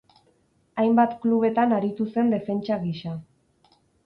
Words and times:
Hainbat 0.83 1.13
klubetan 1.25 1.75
aritu 1.77 2.09
zen 2.15 2.33
defentsa 2.37 2.79
gisa. 2.89 3.15